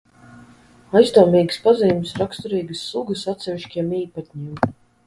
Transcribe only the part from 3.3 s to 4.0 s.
atsevišķiem